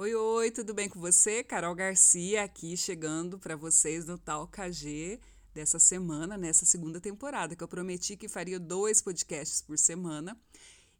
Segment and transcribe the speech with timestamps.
[0.00, 1.42] Oi, oi, tudo bem com você?
[1.42, 5.18] Carol Garcia aqui chegando para vocês no Tal KG
[5.52, 10.40] dessa semana, nessa segunda temporada, que eu prometi que faria dois podcasts por semana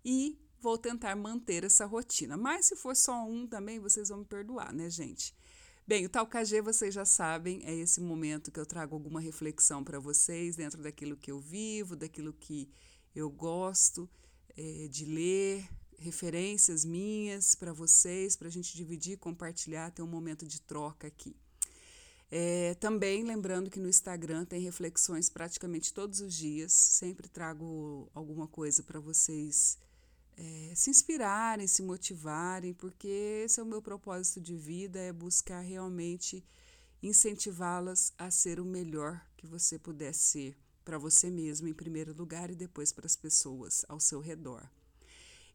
[0.04, 2.36] e vou tentar manter essa rotina.
[2.36, 5.32] Mas se for só um também, vocês vão me perdoar, né, gente?
[5.86, 9.84] Bem, o Tal KG, vocês já sabem, é esse momento que eu trago alguma reflexão
[9.84, 12.68] para vocês dentro daquilo que eu vivo, daquilo que
[13.14, 14.10] eu gosto
[14.56, 15.68] é, de ler,
[15.98, 21.36] referências minhas para vocês, para a gente dividir, compartilhar, ter um momento de troca aqui.
[22.30, 28.46] É, também lembrando que no Instagram tem reflexões praticamente todos os dias, sempre trago alguma
[28.46, 29.78] coisa para vocês
[30.38, 35.60] é, se inspirarem, se motivarem, porque esse é o meu propósito de vida, é buscar
[35.60, 36.44] realmente
[37.02, 42.50] incentivá-las a ser o melhor que você puder ser para você mesmo em primeiro lugar
[42.50, 44.68] e depois para as pessoas ao seu redor.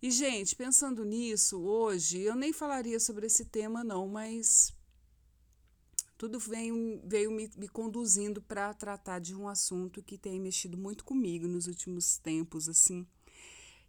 [0.03, 4.73] E, gente, pensando nisso, hoje eu nem falaria sobre esse tema, não, mas
[6.17, 11.05] tudo veio, veio me, me conduzindo para tratar de um assunto que tem mexido muito
[11.05, 13.07] comigo nos últimos tempos, assim,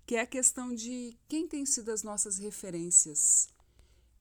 [0.07, 3.49] que é a questão de quem tem sido as nossas referências,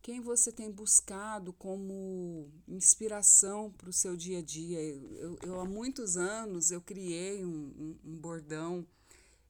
[0.01, 4.79] quem você tem buscado como inspiração para o seu dia a dia.
[4.81, 8.83] Eu, eu, há muitos anos eu criei um, um, um bordão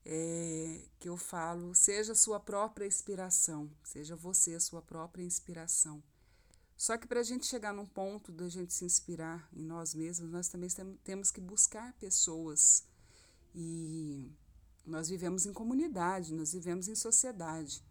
[0.05, 6.03] é, que eu falo, seja sua própria inspiração, seja você sua própria inspiração.
[6.75, 10.31] Só que para a gente chegar num ponto da gente se inspirar em nós mesmos,
[10.31, 10.69] nós também
[11.03, 12.83] temos que buscar pessoas.
[13.55, 14.31] E
[14.85, 17.81] nós vivemos em comunidade, nós vivemos em sociedade.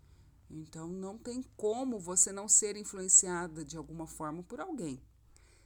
[0.50, 5.00] Então não tem como você não ser influenciada de alguma forma por alguém.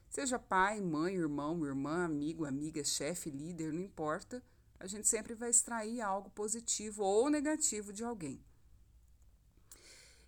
[0.09, 4.41] Seja pai, mãe, irmão, irmã, amigo, amiga, chefe, líder, não importa
[4.79, 8.45] a gente sempre vai extrair algo positivo ou negativo de alguém.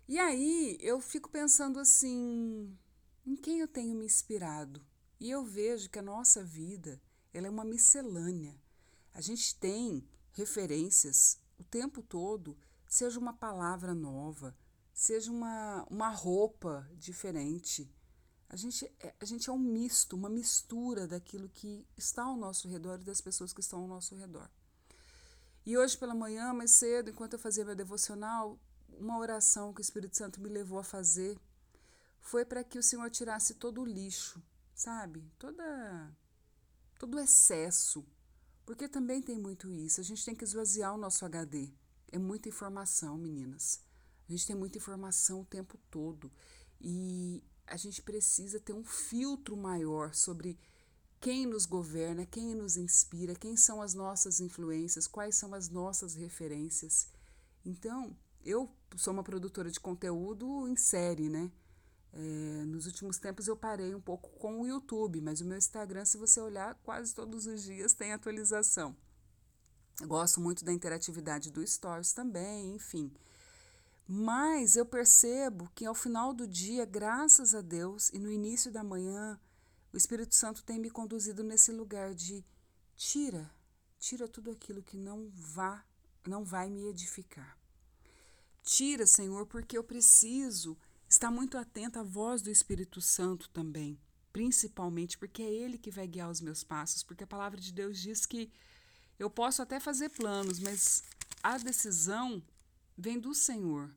[0.07, 2.75] E aí eu fico pensando assim,
[3.25, 4.83] em quem eu tenho me inspirado?
[5.19, 7.01] E eu vejo que a nossa vida,
[7.33, 8.59] ela é uma miscelânea.
[9.13, 12.57] A gente tem referências o tempo todo,
[12.87, 14.57] seja uma palavra nova,
[14.93, 17.91] seja uma, uma roupa diferente,
[18.49, 22.67] a gente, é, a gente é um misto, uma mistura daquilo que está ao nosso
[22.67, 24.49] redor e das pessoas que estão ao nosso redor.
[25.65, 29.83] E hoje pela manhã, mais cedo, enquanto eu fazia meu devocional, uma oração que o
[29.83, 31.39] Espírito Santo me levou a fazer
[32.19, 34.41] foi para que o Senhor tirasse todo o lixo,
[34.73, 35.31] sabe?
[35.37, 36.11] Toda
[36.97, 38.05] todo o excesso.
[38.65, 40.01] Porque também tem muito isso.
[40.01, 41.71] A gente tem que esvaziar o nosso HD.
[42.11, 43.79] É muita informação, meninas.
[44.27, 46.31] A gente tem muita informação o tempo todo.
[46.81, 50.57] E a gente precisa ter um filtro maior sobre
[51.19, 56.15] quem nos governa, quem nos inspira, quem são as nossas influências, quais são as nossas
[56.15, 57.07] referências.
[57.65, 61.51] Então, eu sou uma produtora de conteúdo em série, né?
[62.11, 66.05] É, nos últimos tempos eu parei um pouco com o YouTube, mas o meu Instagram,
[66.05, 68.95] se você olhar, quase todos os dias tem atualização.
[70.01, 73.11] Eu gosto muito da interatividade do Stories também, enfim.
[74.11, 78.83] Mas eu percebo que ao final do dia, graças a Deus, e no início da
[78.83, 79.39] manhã,
[79.93, 82.43] o Espírito Santo tem me conduzido nesse lugar de
[82.95, 83.53] tira,
[83.99, 85.85] tira tudo aquilo que não vá,
[86.27, 87.55] não vai me edificar.
[88.63, 90.75] Tira, Senhor, porque eu preciso
[91.07, 94.01] estar muito atenta à voz do Espírito Santo também,
[94.33, 97.99] principalmente porque é ele que vai guiar os meus passos, porque a palavra de Deus
[97.99, 98.51] diz que
[99.19, 101.03] eu posso até fazer planos, mas
[101.43, 102.41] a decisão
[102.99, 103.89] vem do Senhor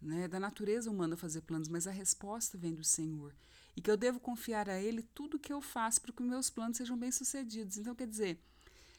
[0.00, 3.34] né, da natureza humana fazer planos, mas a resposta vem do Senhor.
[3.76, 6.78] E que eu devo confiar a Ele tudo que eu faço para que meus planos
[6.78, 7.76] sejam bem-sucedidos.
[7.76, 8.42] Então, quer dizer,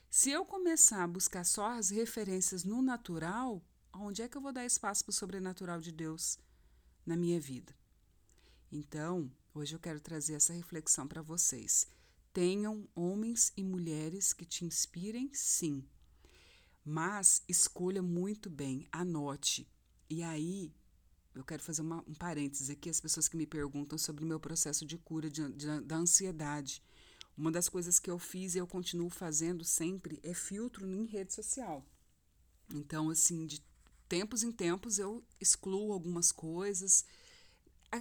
[0.10, 3.64] se eu começar a buscar só as referências no natural,
[3.94, 6.38] onde é que eu vou dar espaço para o sobrenatural de Deus
[7.06, 7.76] na minha vida?
[8.72, 11.88] Então, hoje eu quero trazer essa reflexão para vocês.
[12.32, 15.84] Tenham homens e mulheres que te inspirem, sim.
[16.84, 19.68] Mas escolha muito bem, anote.
[20.10, 20.74] E aí,
[21.34, 24.40] eu quero fazer uma, um parênteses aqui, as pessoas que me perguntam sobre o meu
[24.40, 26.84] processo de cura de, de, da ansiedade.
[27.38, 31.34] Uma das coisas que eu fiz e eu continuo fazendo sempre é filtro em rede
[31.34, 31.86] social.
[32.74, 33.64] Então, assim, de
[34.08, 37.06] tempos em tempos eu excluo algumas coisas.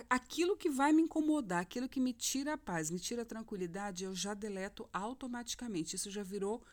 [0.09, 4.05] Aquilo que vai me incomodar, aquilo que me tira a paz, me tira a tranquilidade,
[4.05, 5.95] eu já deleto automaticamente.
[5.95, 6.65] Isso já virou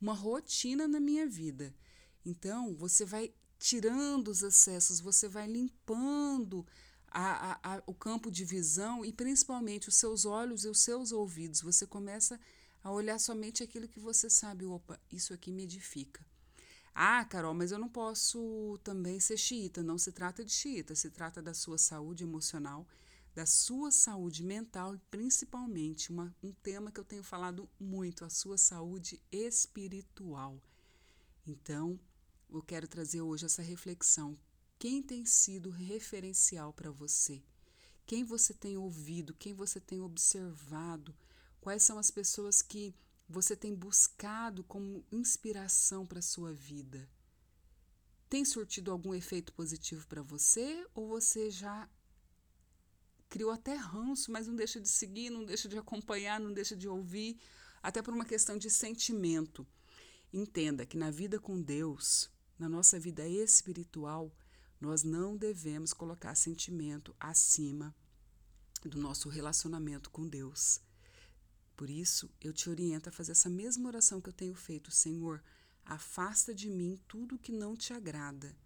[0.00, 1.74] uma rotina na minha vida.
[2.24, 6.66] Então, você vai tirando os excessos, você vai limpando
[7.10, 11.12] a, a, a, o campo de visão e principalmente os seus olhos e os seus
[11.12, 11.60] ouvidos.
[11.60, 12.38] Você começa
[12.82, 14.66] a olhar somente aquilo que você sabe.
[14.66, 16.24] Opa, isso aqui me edifica.
[16.94, 19.82] Ah, Carol, mas eu não posso também ser xiita.
[19.82, 22.86] Não se trata de xiita, se trata da sua saúde emocional,
[23.34, 28.56] da sua saúde mental principalmente uma, um tema que eu tenho falado muito, a sua
[28.56, 30.62] saúde espiritual.
[31.46, 31.98] Então,
[32.48, 34.38] eu quero trazer hoje essa reflexão.
[34.78, 37.42] Quem tem sido referencial para você?
[38.06, 39.34] Quem você tem ouvido?
[39.34, 41.14] Quem você tem observado?
[41.60, 42.94] Quais são as pessoas que
[43.28, 47.08] você tem buscado como inspiração para a sua vida?
[48.28, 51.88] Tem surtido algum efeito positivo para você ou você já
[53.34, 56.86] criou até ranço, mas não deixa de seguir, não deixa de acompanhar, não deixa de
[56.86, 57.36] ouvir,
[57.82, 59.66] até por uma questão de sentimento.
[60.32, 64.32] Entenda que na vida com Deus, na nossa vida espiritual,
[64.80, 67.92] nós não devemos colocar sentimento acima
[68.84, 70.80] do nosso relacionamento com Deus.
[71.74, 75.42] Por isso, eu te oriento a fazer essa mesma oração que eu tenho feito, Senhor,
[75.84, 78.56] afasta de mim tudo que não te agrada.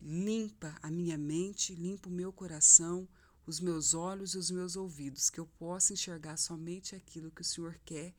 [0.00, 3.08] Limpa a minha mente, limpa o meu coração,
[3.46, 7.44] os meus olhos e os meus ouvidos, que eu possa enxergar somente aquilo que o
[7.44, 8.14] Senhor quer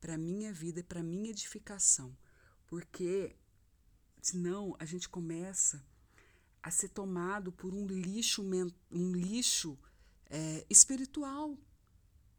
[0.00, 2.16] para a minha vida e para a minha edificação.
[2.66, 3.36] Porque
[4.20, 5.84] senão a gente começa
[6.62, 8.42] a ser tomado por um lixo,
[8.90, 9.78] um lixo
[10.30, 11.58] é, espiritual.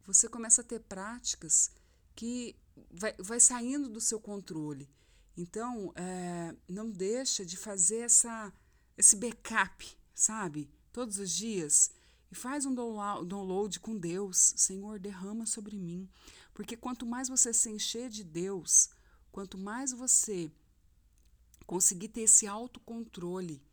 [0.06, 1.72] Você começa a ter práticas
[2.16, 2.56] que
[2.90, 4.90] vai, vai saindo do seu controle.
[5.36, 8.54] Então, é, não deixa de fazer essa,
[8.98, 10.70] esse backup, sabe?
[10.92, 11.92] Todos os dias
[12.34, 14.56] e faz um download com Deus.
[14.58, 16.10] Senhor, derrama sobre mim.
[16.52, 18.90] Porque quanto mais você se encher de Deus,
[19.32, 20.52] quanto mais você
[21.68, 23.64] conseguir ter esse autocontrole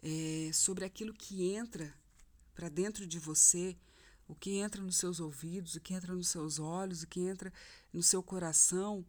[0.00, 1.92] é, sobre aquilo que entra
[2.54, 3.76] para dentro de você,
[4.28, 7.52] o que entra nos seus ouvidos, o que entra nos seus olhos, o que entra
[7.92, 9.04] no seu coração,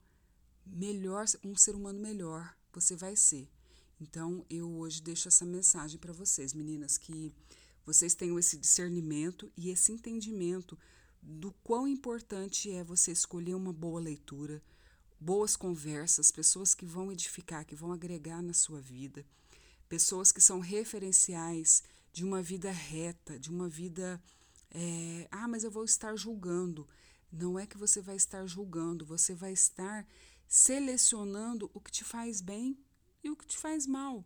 [0.65, 3.47] melhor, um ser humano melhor você vai ser.
[4.01, 7.31] Então, eu hoje deixo essa mensagem para vocês, meninas, que
[7.85, 10.77] vocês tenham esse discernimento e esse entendimento
[11.21, 14.61] do quão importante é você escolher uma boa leitura,
[15.19, 19.25] boas conversas, pessoas que vão edificar, que vão agregar na sua vida,
[19.87, 24.21] pessoas que são referenciais de uma vida reta, de uma vida.
[24.71, 26.87] É, ah, mas eu vou estar julgando.
[27.31, 30.07] Não é que você vai estar julgando, você vai estar
[30.47, 32.77] selecionando o que te faz bem
[33.23, 34.23] e o que te faz mal.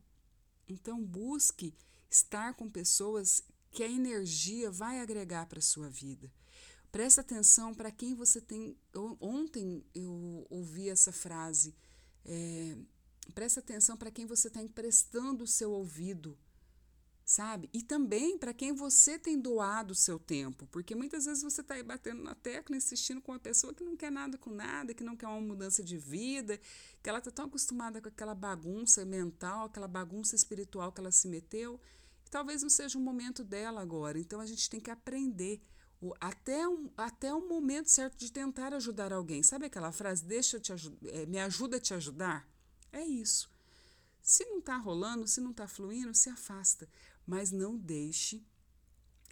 [0.68, 1.74] Então, busque
[2.10, 6.32] estar com pessoas que a energia vai agregar para a sua vida.
[6.92, 8.76] Presta atenção para quem você tem.
[9.22, 11.76] Ontem eu ouvi essa frase.
[12.26, 12.76] É,
[13.36, 16.36] presta atenção para quem você está emprestando o seu ouvido,
[17.24, 17.70] sabe?
[17.72, 21.76] E também para quem você tem doado o seu tempo, porque muitas vezes você está
[21.76, 25.04] aí batendo na tecla, insistindo com uma pessoa que não quer nada com nada, que
[25.04, 26.60] não quer uma mudança de vida,
[27.04, 31.28] que ela está tão acostumada com aquela bagunça mental, aquela bagunça espiritual que ela se
[31.28, 31.80] meteu
[32.30, 34.20] talvez não seja o momento dela agora.
[34.20, 35.62] Então a gente tem que aprender
[36.02, 39.44] o, até, um, até o momento certo de tentar ajudar alguém.
[39.44, 40.72] Sabe aquela frase, deixa te
[41.08, 42.48] é, me ajuda a te ajudar?
[42.92, 43.52] É isso.
[44.22, 46.88] Se não está rolando, se não está fluindo, se afasta.
[47.26, 48.44] Mas não deixe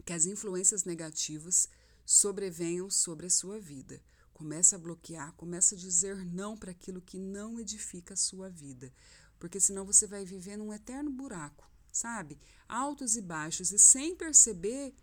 [0.06, 1.70] que as influências negativas
[2.06, 4.02] sobrevenham sobre a sua vida.
[4.34, 8.94] Comece a bloquear, comece a dizer não para aquilo que não edifica a sua vida.
[9.40, 11.68] Porque senão você vai viver num eterno buraco
[11.98, 12.40] sabe?
[12.68, 14.94] Altos e baixos, e sem perceber,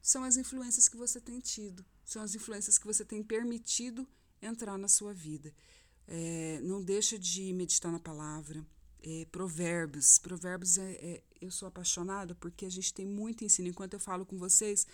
[0.00, 4.06] são as influências que você tem tido, são as influências que você tem permitido
[4.40, 5.52] entrar na sua vida.
[6.06, 8.64] É, não deixa de meditar na palavra.
[9.02, 10.18] É, provérbios.
[10.18, 13.68] Provérbios é, é, Eu sou apaixonada porque a gente tem muito ensino.
[13.68, 14.86] Enquanto eu falo com vocês,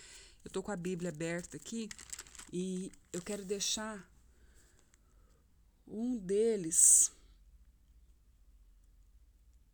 [0.43, 1.89] eu estou com a Bíblia aberta aqui
[2.51, 4.09] e eu quero deixar
[5.87, 7.11] um deles.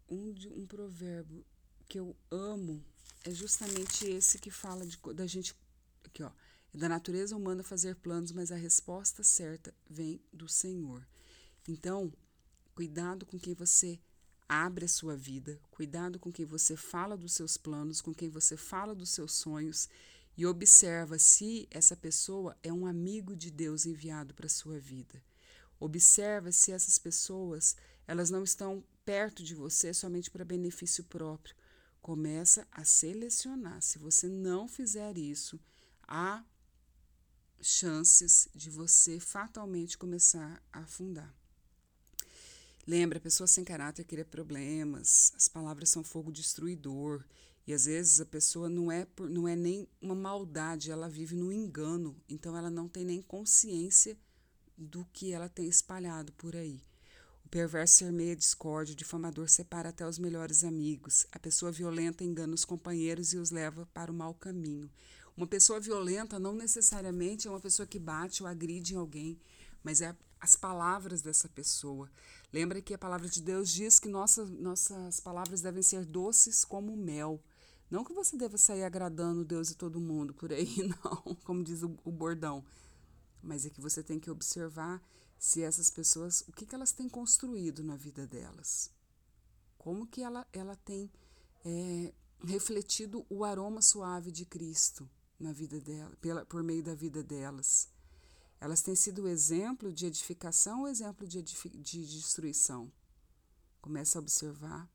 [0.09, 1.45] Um, um provérbio
[1.87, 2.83] que eu amo
[3.23, 5.55] é justamente esse que fala de, da gente.
[6.03, 6.31] Aqui, ó.
[6.73, 11.07] É da natureza humana fazer planos, mas a resposta certa vem do Senhor.
[11.67, 12.11] Então,
[12.75, 13.99] cuidado com quem você
[14.47, 18.55] abre a sua vida, cuidado com quem você fala dos seus planos, com quem você
[18.55, 19.89] fala dos seus sonhos
[20.37, 25.21] e observa se essa pessoa é um amigo de Deus enviado para a sua vida.
[25.79, 27.75] Observa se essas pessoas,
[28.07, 31.55] elas não estão perto de você somente para benefício próprio,
[32.07, 33.81] Começa a selecionar.
[33.81, 35.59] Se você não fizer isso,
[36.07, 36.41] há
[37.61, 41.35] chances de você fatalmente começar a afundar.
[42.87, 47.25] Lembra, pessoa sem caráter cria problemas, as palavras são fogo destruidor,
[47.67, 51.35] e às vezes a pessoa não é, por, não é nem uma maldade, ela vive
[51.35, 54.17] no engano, então ela não tem nem consciência
[54.77, 56.81] do que ela tem espalhado por aí.
[57.47, 61.25] O perverso sermeia discórdia, o difamador separa até os melhores amigos.
[61.31, 64.91] A pessoa violenta engana os companheiros e os leva para o mau caminho.
[65.37, 69.39] Uma pessoa violenta não necessariamente é uma pessoa que bate ou agride em alguém,
[69.81, 72.11] mas é as palavras dessa pessoa.
[72.51, 76.97] Lembra que a palavra de Deus diz que nossa, nossas palavras devem ser doces como
[76.97, 77.41] mel.
[77.89, 81.81] Não que você deva sair agradando Deus e todo mundo por aí, não, como diz
[81.81, 82.61] o, o bordão.
[83.41, 85.01] Mas é que você tem que observar
[85.39, 88.91] se essas pessoas, o que, que elas têm construído na vida delas.
[89.77, 91.11] Como que ela, ela tem
[91.63, 92.13] é,
[92.43, 97.89] refletido o aroma suave de Cristo na vida dela, pela, por meio da vida delas.
[98.59, 102.91] Elas têm sido exemplo de edificação ou exemplo de, de destruição?
[103.79, 104.89] Começa a observar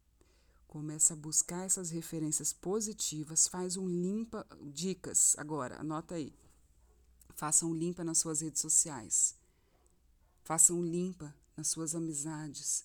[0.73, 4.47] Começa a buscar essas referências positivas, faz um limpa.
[4.73, 6.35] Dicas agora, anota aí.
[7.35, 9.37] Faça um limpa nas suas redes sociais.
[10.45, 12.85] Faça um limpa nas suas amizades.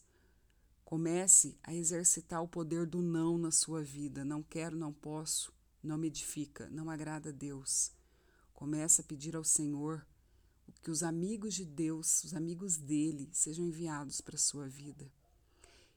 [0.85, 4.23] Comece a exercitar o poder do não na sua vida.
[4.23, 7.91] Não quero, não posso, não me edifica, não agrada a Deus.
[8.53, 10.05] Comece a pedir ao Senhor
[10.83, 15.11] que os amigos de Deus, os amigos dele, sejam enviados para a sua vida.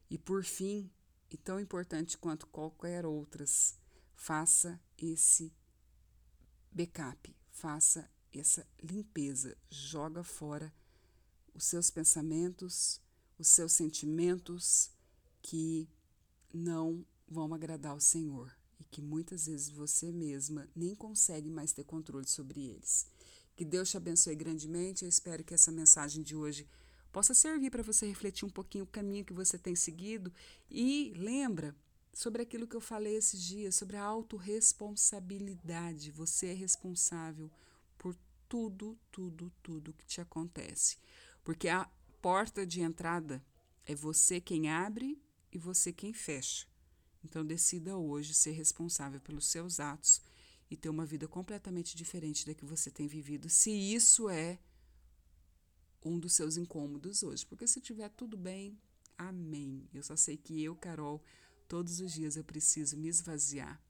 [0.09, 0.91] E por fim,
[1.31, 3.79] e tão importante quanto qualquer outras,
[4.15, 5.53] faça esse
[6.73, 10.73] backup, faça essa limpeza, joga fora
[11.55, 13.01] os seus pensamentos,
[13.39, 14.91] os seus sentimentos
[15.43, 15.89] que
[16.53, 21.85] não vão agradar ao Senhor e que muitas vezes você mesma nem consegue mais ter
[21.85, 23.07] controle sobre eles.
[23.57, 25.05] Que Deus te abençoe grandemente.
[25.05, 26.67] Eu espero que essa mensagem de hoje
[27.13, 30.33] possa servir para você refletir um pouquinho o caminho que você tem seguido
[30.71, 31.75] e lembra
[32.13, 36.11] sobre aquilo que eu falei esses dias, sobre a autorresponsabilidade.
[36.11, 37.51] Você é responsável
[37.99, 38.17] por
[38.49, 40.97] tudo, tudo, tudo que te acontece.
[41.51, 41.85] Porque a
[42.23, 43.45] porta de entrada
[43.85, 46.65] é você quem abre e você quem fecha.
[47.25, 50.23] Então decida hoje ser responsável pelos seus atos
[50.71, 54.61] e ter uma vida completamente diferente da que você tem vivido, se isso é
[56.05, 57.45] um dos seus incômodos hoje.
[57.45, 58.79] Porque se tiver tudo bem,
[59.19, 59.89] amém.
[59.93, 61.21] Eu só sei que eu, Carol,
[61.67, 63.83] todos os dias eu preciso me esvaziar.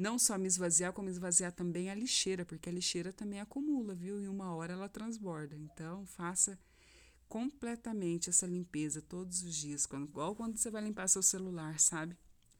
[0.00, 4.18] Não só me esvaziar, como esvaziar também a lixeira, porque a lixeira também acumula, viu?
[4.18, 5.54] E uma hora ela transborda.
[5.54, 6.58] Então, faça
[7.28, 12.16] completamente essa limpeza todos os dias, quando, igual quando você vai limpar seu celular, sabe?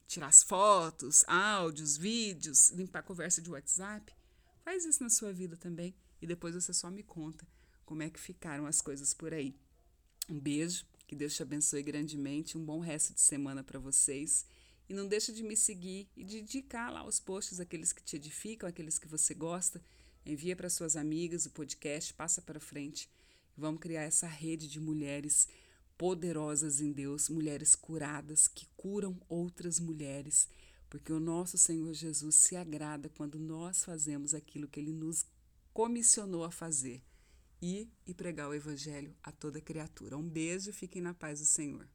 [0.07, 4.15] Tirar as fotos, áudios, vídeos, limpar a conversa de WhatsApp.
[4.63, 7.49] Faz isso na sua vida também e depois você só me conta
[7.87, 9.57] como é que ficaram as coisas por aí.
[10.29, 14.45] Um beijo, que Deus te abençoe grandemente, um bom resto de semana para vocês.
[14.91, 18.17] E não deixa de me seguir e de indicar lá os posts, aqueles que te
[18.17, 19.81] edificam, aqueles que você gosta.
[20.27, 23.09] Envia para suas amigas o podcast, passa para frente.
[23.57, 25.47] Vamos criar essa rede de mulheres
[25.97, 30.49] poderosas em Deus, mulheres curadas que curam outras mulheres,
[30.89, 35.25] porque o nosso Senhor Jesus se agrada quando nós fazemos aquilo que ele nos
[35.73, 37.01] comissionou a fazer
[37.63, 40.19] ir e pregar o Evangelho a toda criatura.
[40.19, 41.87] Um beijo, fiquem na paz do Senhor.